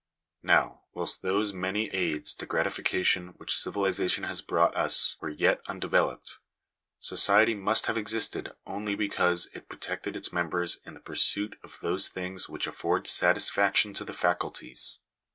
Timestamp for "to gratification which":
2.33-3.55